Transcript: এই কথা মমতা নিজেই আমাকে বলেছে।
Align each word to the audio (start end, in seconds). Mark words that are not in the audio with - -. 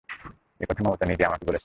এই 0.61 0.67
কথা 0.69 0.81
মমতা 0.83 1.05
নিজেই 1.05 1.25
আমাকে 1.25 1.45
বলেছে। 1.45 1.59